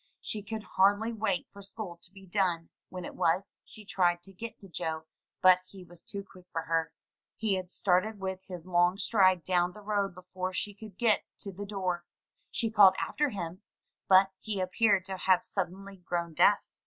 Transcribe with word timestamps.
She 0.19 0.41
could 0.41 0.63
hardly 0.63 1.13
wait 1.13 1.47
for 1.53 1.61
school 1.61 1.97
to 2.01 2.11
be 2.11 2.25
done; 2.25 2.69
when 2.89 3.05
it 3.05 3.13
was, 3.13 3.53
she 3.63 3.85
tried 3.85 4.23
to 4.23 4.33
get 4.33 4.57
to 4.57 4.67
Joe, 4.67 5.05
but 5.43 5.59
he 5.67 5.83
was 5.83 6.01
too 6.01 6.23
quick 6.23 6.47
for 6.51 6.63
her. 6.63 6.91
He 7.37 7.53
had 7.53 7.69
started 7.69 8.17
92 8.17 8.17
THROUGH 8.17 8.25
FAIRY 8.25 8.33
HALLS 8.33 8.41
with 8.41 8.47
his 8.61 8.65
long 8.65 8.97
stride 8.97 9.43
down 9.43 9.73
the 9.73 9.81
road 9.81 10.15
before 10.15 10.55
she 10.55 10.73
could 10.73 10.97
get 10.97 11.23
to 11.41 11.51
the 11.51 11.67
door. 11.67 12.03
She 12.49 12.71
called 12.71 12.95
after 12.97 13.29
him, 13.29 13.61
but 14.09 14.31
he 14.39 14.59
appeared 14.59 15.05
to 15.05 15.17
have 15.17 15.43
suddenly 15.43 15.97
grown 15.97 16.33
deaf. 16.33 16.57